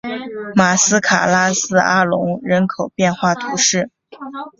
[0.55, 3.91] 马斯卡拉斯阿龙人口变化图示